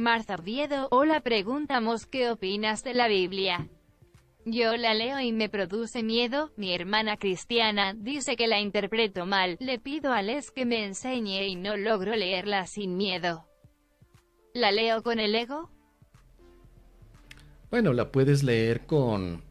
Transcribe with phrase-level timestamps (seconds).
[0.00, 3.68] Marta Oviedo, hola preguntamos qué opinas de la Biblia.
[4.46, 9.58] Yo la leo y me produce miedo, mi hermana cristiana dice que la interpreto mal,
[9.60, 13.44] le pido a Les que me enseñe y no logro leerla sin miedo.
[14.54, 15.70] ¿La leo con el ego?
[17.70, 19.42] Bueno, la puedes leer con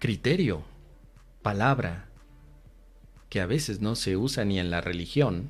[0.00, 0.64] criterio,
[1.42, 2.08] palabra,
[3.28, 5.48] que a veces no se usa ni en la religión,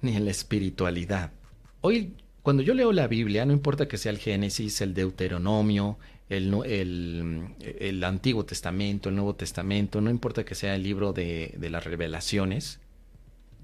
[0.00, 1.32] ni en la espiritualidad.
[1.80, 2.14] Hoy,
[2.48, 5.98] cuando yo leo la Biblia, no importa que sea el Génesis, el Deuteronomio,
[6.30, 11.84] el, Antiguo Testamento, el Nuevo Testamento, no importa que sea el libro de, de las
[11.84, 12.80] revelaciones,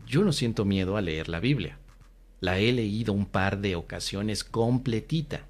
[0.06, 1.78] yo no siento miedo a leer la Biblia.
[2.40, 5.46] La he leído un par de ocasiones completita.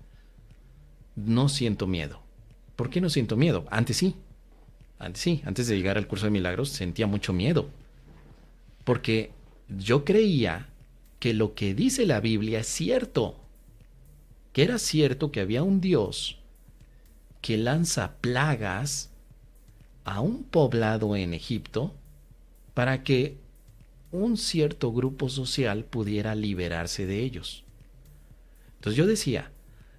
[1.16, 2.22] No siento miedo.
[2.76, 3.64] ¿Por qué no siento miedo?
[3.68, 4.14] Antes sí.
[5.00, 7.68] Antes sí, antes de llegar al curso de milagros sentía mucho miedo.
[8.84, 9.32] Porque
[9.68, 10.68] yo creía
[11.24, 13.40] que lo que dice la Biblia es cierto.
[14.52, 16.36] Que era cierto que había un Dios
[17.40, 19.08] que lanza plagas
[20.04, 21.94] a un poblado en Egipto
[22.74, 23.38] para que
[24.12, 27.64] un cierto grupo social pudiera liberarse de ellos.
[28.74, 29.50] Entonces yo decía,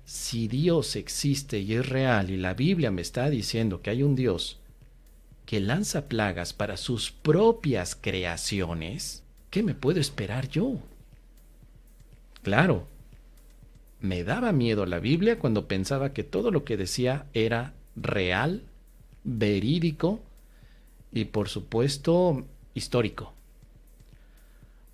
[0.05, 4.15] si Dios existe y es real y la Biblia me está diciendo que hay un
[4.15, 4.59] Dios
[5.47, 10.77] que lanza plagas para sus propias creaciones, ¿qué me puedo esperar yo?
[12.45, 12.85] Claro,
[14.01, 18.61] me daba miedo la Biblia cuando pensaba que todo lo que decía era real,
[19.23, 20.19] verídico
[21.11, 23.33] y por supuesto histórico.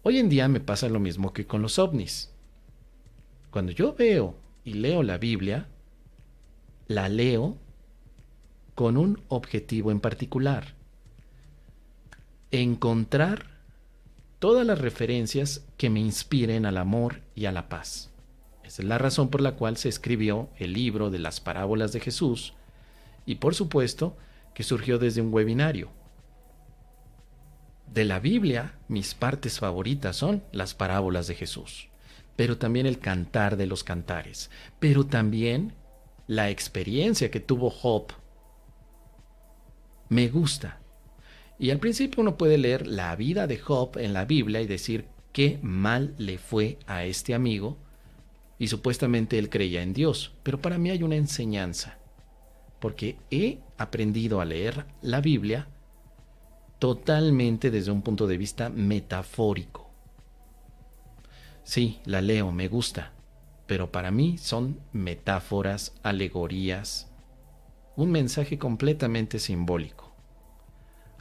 [0.02, 2.31] Hoy en día me pasa lo mismo que con los ovnis.
[3.49, 5.67] Cuando yo veo y leo la Biblia,
[6.88, 7.57] la leo
[8.75, 10.73] con un objetivo en particular.
[12.52, 13.50] Encontrar
[14.42, 18.09] todas las referencias que me inspiren al amor y a la paz.
[18.64, 22.00] Esa es la razón por la cual se escribió el libro de las parábolas de
[22.00, 22.56] Jesús
[23.28, 24.17] y por supuesto
[24.56, 25.92] que surgió desde un webinario.
[27.94, 31.90] De la Biblia, mis partes favoritas son las parábolas de Jesús,
[32.35, 34.50] pero también el cantar de los cantares,
[34.80, 35.75] pero también
[36.25, 38.07] la experiencia que tuvo Job.
[40.09, 40.81] Me gusta.
[41.61, 45.05] Y al principio uno puede leer la vida de Job en la Biblia y decir
[45.31, 47.77] qué mal le fue a este amigo,
[48.57, 52.00] y supuestamente él creía en Dios, pero para mí hay una enseñanza,
[52.79, 55.67] porque he aprendido a leer la Biblia
[56.79, 59.91] totalmente desde un punto de vista metafórico.
[61.63, 63.13] Sí, la leo, me gusta,
[63.67, 67.11] pero para mí son metáforas, alegorías,
[67.95, 70.10] un mensaje completamente simbólico.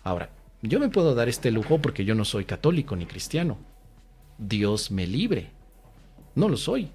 [0.02, 0.30] Ahora,
[0.62, 3.58] yo me puedo dar este lujo porque yo no soy católico ni cristiano.
[4.38, 5.50] Dios me libre.
[6.34, 6.90] No lo soy.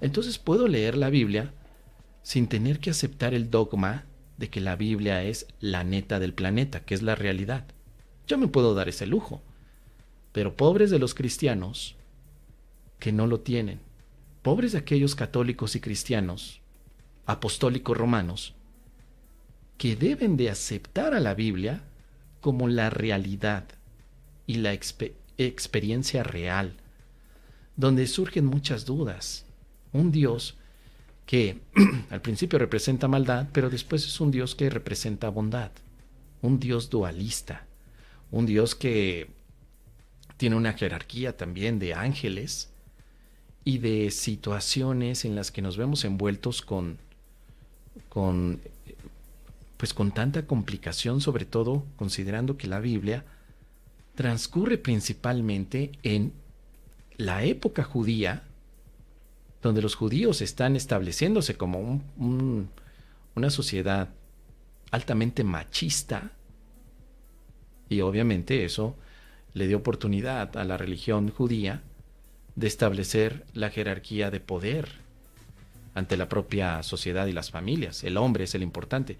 [0.00, 1.52] Entonces puedo leer la Biblia
[2.22, 4.04] sin tener que aceptar el dogma
[4.36, 7.64] de que la Biblia es la neta del planeta, que es la realidad.
[8.26, 9.42] Yo me puedo dar ese lujo.
[10.32, 11.96] Pero pobres de los cristianos
[12.98, 13.80] que no lo tienen.
[14.42, 16.60] Pobres de aquellos católicos y cristianos,
[17.26, 18.54] apostólicos romanos,
[19.78, 21.82] que deben de aceptar a la Biblia
[22.42, 23.64] como la realidad
[24.46, 26.74] y la experiencia real,
[27.76, 29.46] donde surgen muchas dudas,
[29.92, 30.58] un Dios
[31.24, 31.60] que
[32.10, 35.70] al principio representa maldad, pero después es un Dios que representa bondad,
[36.42, 37.64] un Dios dualista,
[38.30, 39.30] un Dios que
[40.36, 42.72] tiene una jerarquía también de ángeles
[43.64, 46.98] y de situaciones en las que nos vemos envueltos con,
[48.08, 48.60] con
[49.82, 53.24] pues con tanta complicación, sobre todo considerando que la Biblia
[54.14, 56.32] transcurre principalmente en
[57.16, 58.44] la época judía
[59.60, 64.10] donde los judíos están estableciéndose como una sociedad
[64.92, 66.30] altamente machista,
[67.88, 68.94] y obviamente eso
[69.52, 71.82] le dio oportunidad a la religión judía
[72.54, 74.92] de establecer la jerarquía de poder
[75.94, 78.04] ante la propia sociedad y las familias.
[78.04, 79.18] El hombre es el importante.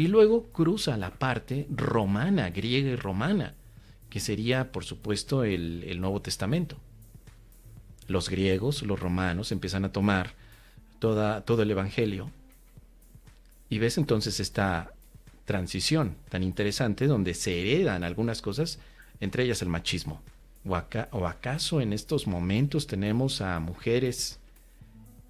[0.00, 3.54] Y luego cruza la parte romana, griega y romana,
[4.08, 6.76] que sería, por supuesto, el Nuevo Testamento
[8.10, 10.34] los griegos, los romanos empiezan a tomar
[10.98, 12.30] toda, todo el Evangelio
[13.68, 14.92] y ves entonces esta
[15.44, 18.80] transición tan interesante donde se heredan algunas cosas,
[19.20, 20.20] entre ellas el machismo.
[20.66, 20.76] ¿O,
[21.12, 24.40] ¿O acaso en estos momentos tenemos a mujeres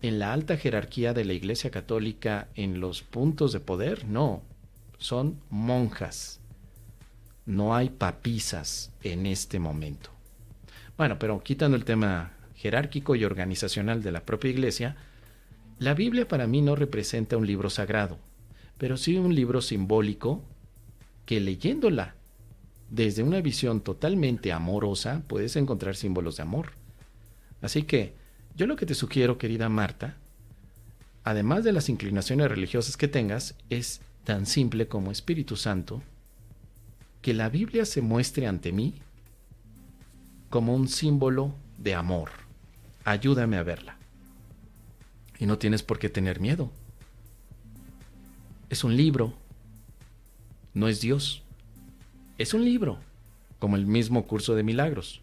[0.03, 4.07] en la alta jerarquía de la Iglesia Católica en los puntos de poder?
[4.07, 4.43] No,
[5.01, 6.39] son monjas.
[7.47, 10.11] No hay papisas en este momento.
[10.97, 14.97] Bueno, pero quitando el tema jerárquico y organizacional de la propia iglesia,
[15.79, 18.19] la Biblia para mí no representa un libro sagrado,
[18.77, 20.45] pero sí un libro simbólico
[21.25, 22.15] que leyéndola
[22.91, 26.73] desde una visión totalmente amorosa puedes encontrar símbolos de amor.
[27.63, 28.15] Así que
[28.55, 30.19] yo lo que te sugiero, querida Marta,
[31.25, 36.03] además de las inclinaciones religiosas que tengas, es tan simple como Espíritu Santo,
[37.23, 38.95] que la Biblia se muestre ante mí
[40.49, 42.31] como un símbolo de amor.
[43.05, 43.97] Ayúdame a verla.
[45.39, 46.71] Y no tienes por qué tener miedo.
[48.69, 49.35] Es un libro.
[50.75, 51.43] No es Dios.
[52.37, 52.99] Es un libro,
[53.59, 55.21] como el mismo curso de milagros.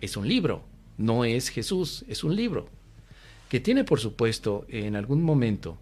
[0.00, 0.62] Es un libro.
[0.98, 2.68] No es Jesús, es un libro.
[3.48, 5.78] Que tiene, por supuesto, en algún momento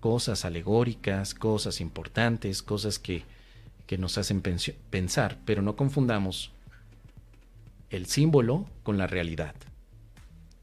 [0.00, 3.24] cosas alegóricas, cosas importantes, cosas que,
[3.86, 6.52] que nos hacen pensar, pero no confundamos
[7.90, 9.54] el símbolo con la realidad.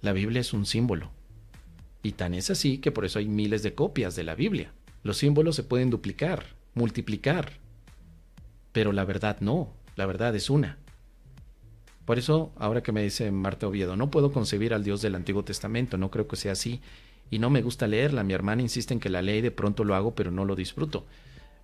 [0.02, 1.12] La Biblia es un símbolo.
[2.02, 4.74] Y tan es así que por eso hay miles de copias de la Biblia.
[5.04, 7.54] Los símbolos se pueden duplicar, multiplicar,
[8.74, 10.78] pero la verdad no, la verdad es una.
[12.06, 15.46] Por eso, ahora que me dice Marta Oviedo, no puedo concebir al Dios del Antiguo
[15.46, 16.82] Testamento, no creo que sea así,
[17.30, 19.96] y no me gusta leerla, mi hermana insiste en que la ley de pronto lo
[19.96, 21.06] hago, pero no lo disfruto.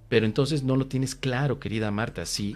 [0.08, 2.56] Pero entonces no lo tienes claro, querida Marta, si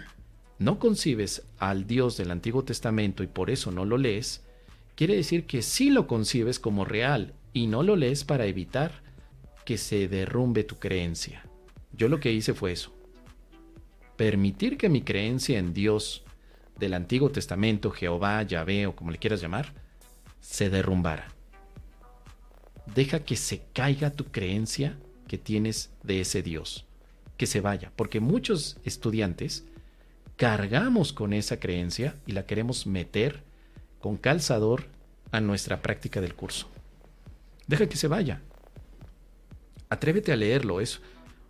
[0.58, 4.44] no concibes al Dios del Antiguo Testamento y por eso no lo lees,
[4.94, 9.02] quiere decir que sí lo concibes como real y no lo lees para evitar
[9.64, 11.44] que se derrumbe tu creencia.
[11.92, 12.92] Yo lo que hice fue eso.
[14.16, 16.24] Permitir que mi creencia en Dios
[16.78, 19.72] del Antiguo Testamento, Jehová, Yahvé o como le quieras llamar,
[20.40, 21.28] se derrumbara.
[22.86, 24.96] Deja que se caiga tu creencia
[25.26, 26.84] que tienes de ese Dios,
[27.36, 29.64] que se vaya, porque muchos estudiantes
[30.36, 33.42] cargamos con esa creencia y la queremos meter
[34.00, 34.86] con calzador
[35.32, 36.68] a nuestra práctica del curso.
[37.66, 38.42] Deja que se vaya.
[39.88, 41.00] Atrévete a leerlo, es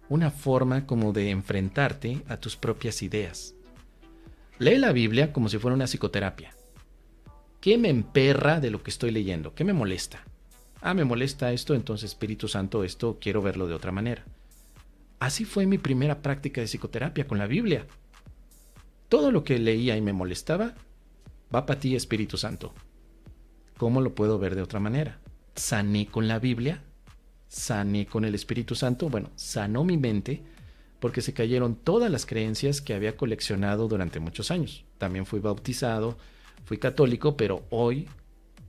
[0.09, 3.55] una forma como de enfrentarte a tus propias ideas.
[4.59, 6.55] Lee la Biblia como si fuera una psicoterapia.
[7.61, 9.55] ¿Qué me emperra de lo que estoy leyendo?
[9.55, 10.23] ¿Qué me molesta?
[10.87, 14.23] Ah, me molesta esto, entonces Espíritu Santo, esto quiero verlo de otra manera.
[15.19, 17.87] Así fue mi primera práctica de psicoterapia con la Biblia.
[19.09, 20.75] Todo lo que leía y me molestaba,
[21.53, 22.75] va para ti Espíritu Santo.
[23.79, 25.21] ¿Cómo lo puedo ver de otra manera?
[25.55, 26.83] Sané con la Biblia,
[27.49, 30.43] sané con el Espíritu Santo, bueno, sanó mi mente
[31.01, 34.85] porque se cayeron todas las creencias que había coleccionado durante muchos años.
[34.99, 36.19] También fui bautizado,
[36.67, 38.07] fui católico, pero hoy,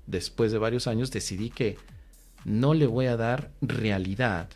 [0.08, 1.76] después de varios años, decidí que
[2.46, 4.50] no le voy a dar realidad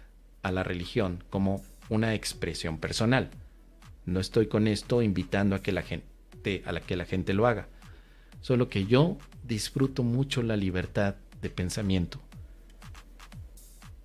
[0.44, 3.32] a la religión como una expresión personal.
[4.06, 7.68] No estoy con esto invitando a que la gente, a que la gente lo haga.
[8.42, 12.22] Solo que yo disfruto mucho la libertad de pensamiento.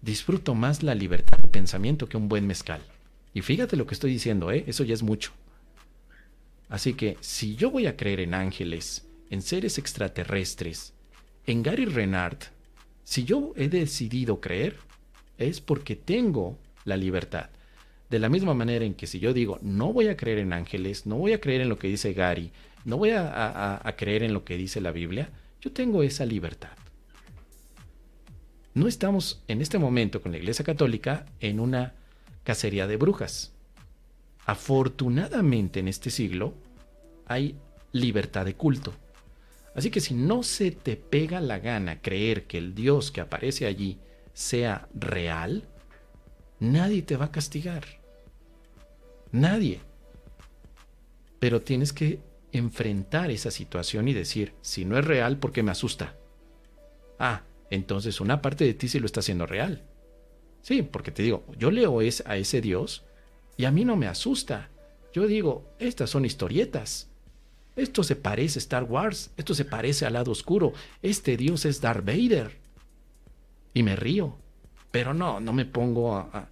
[0.00, 2.80] Disfruto más la libertad de pensamiento que un buen mezcal.
[3.34, 4.64] Y fíjate lo que estoy diciendo, ¿eh?
[4.66, 5.32] eso ya es mucho.
[6.68, 10.94] Así que si yo voy a creer en ángeles, en seres extraterrestres,
[11.46, 12.38] en Gary Renard,
[13.04, 14.78] si yo he decidido creer,
[15.38, 17.50] es porque tengo la libertad.
[18.10, 21.06] De la misma manera en que si yo digo, no voy a creer en ángeles,
[21.06, 22.50] no voy a creer en lo que dice Gary,
[22.84, 25.30] no voy a, creer en lo que dice la Biblia,
[25.60, 26.72] yo tengo esa libertad.
[28.74, 31.94] No estamos en este momento con la Iglesia Católica en una
[32.42, 33.52] cacería de brujas.
[34.46, 36.54] Afortunadamente en este siglo
[37.26, 37.56] hay
[37.92, 38.92] libertad de culto.
[39.74, 43.66] Así que si no se te pega la gana creer que el Dios que aparece
[43.66, 43.98] allí
[44.32, 45.68] sea real,
[46.60, 47.84] Nadie te va a castigar.
[49.32, 49.80] Nadie.
[51.38, 52.20] Pero tienes que
[52.52, 56.16] enfrentar esa situación y decir, si no es real, ¿por qué me asusta?
[57.18, 59.82] Ah, entonces una parte de ti sí lo está haciendo real.
[60.62, 63.04] Sí, porque te digo, yo leo a ese Dios
[63.56, 64.70] y a mí no me asusta.
[65.12, 67.10] Yo digo, estas son historietas.
[67.76, 71.80] Esto se parece a Star Wars, esto se parece al lado oscuro, este Dios es
[71.80, 72.56] Darth Vader.
[73.72, 74.36] Y me río,
[74.92, 76.48] pero no, no me pongo a,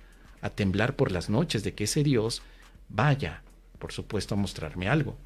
[0.57, 2.43] temblar por las noches de que ese Dios
[2.89, 3.45] vaya,
[3.79, 5.17] por supuesto, a mostrarme algo.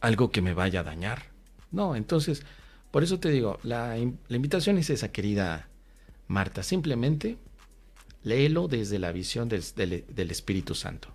[0.00, 1.24] Algo que me vaya a dañar.
[1.70, 2.42] No, entonces,
[2.90, 5.68] por eso te digo, la, invitación es esa, querida
[6.26, 6.62] Marta.
[6.62, 7.36] Simplemente
[8.22, 11.08] léelo desde la visión del, Espíritu Santo.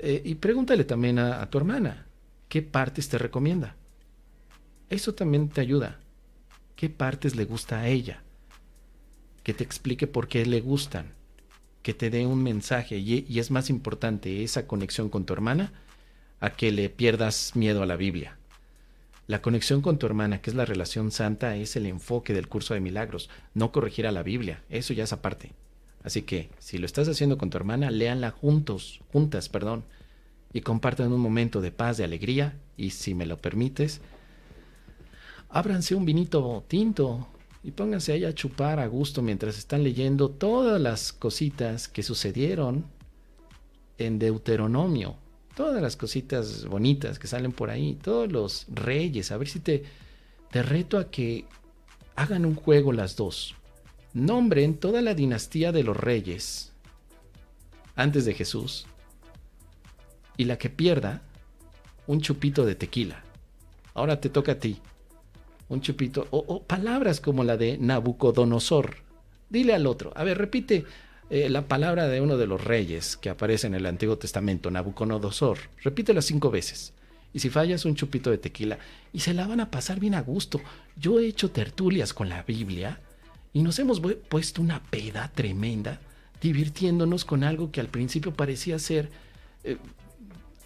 [0.00, 2.07] Eh, y pregúntale también a tu hermana,
[2.48, 3.76] ¿qué partes te recomienda?
[4.90, 6.00] Eso también te ayuda.
[6.76, 8.22] ¿Qué partes le gusta a ella?
[9.42, 11.18] Que te explique por qué le gustan
[11.88, 15.72] que te dé un mensaje y, es más importante esa conexión con tu hermana
[16.38, 18.36] a que le pierdas miedo a la Biblia.
[19.26, 22.74] La conexión con tu hermana, que es la relación santa, es el enfoque del curso
[22.74, 25.52] de milagros, no corregir a la Biblia, eso ya es aparte.
[26.02, 29.82] Así que, si lo estás haciendo con tu hermana, léanla juntos, juntas, perdón,
[30.52, 34.00] y compartan un momento de paz, de alegría, y si me lo permites,
[35.50, 37.28] ábranse un vinito tinto
[37.62, 42.86] y pónganse ahí a chupar a gusto mientras están leyendo todas las cositas que sucedieron
[43.98, 45.16] en Deuteronomio.
[45.56, 49.82] Todas las cositas bonitas que salen por ahí, todos los reyes, a ver si te,
[50.52, 51.46] te reto a que
[52.14, 53.56] hagan un juego las dos.
[54.14, 56.72] Nombren toda la dinastía de los reyes
[57.96, 58.86] antes de Jesús
[60.38, 61.20] y la que pierda
[62.06, 63.22] un chupito de tequila.
[63.92, 64.80] Ahora te toca a ti.
[65.68, 68.96] Un chupito o, palabras como la de Nabucodonosor.
[69.50, 70.86] Dile al otro, a ver, repite
[71.28, 75.58] eh, la palabra de uno de los reyes que aparece en el Antiguo Testamento, Nabucodonosor.
[75.82, 76.94] Repítela cinco veces.
[77.34, 78.78] Y si fallas, un chupito de tequila.
[79.12, 80.60] Y se la van a pasar bien a gusto.
[80.96, 83.00] Yo he hecho tertulias con la Biblia
[83.52, 86.00] y nos hemos puesto una peda tremenda,
[86.40, 89.10] divirtiéndonos con algo que al principio parecía ser
[89.64, 89.76] eh,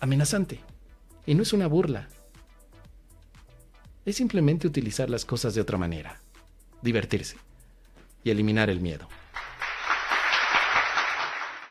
[0.03, 0.59] amenazante.
[1.25, 2.09] Y no es una burla.
[4.05, 6.21] Es simplemente utilizar las cosas de otra manera.
[6.83, 7.37] Divertirse
[8.25, 9.09] y eliminar el miedo.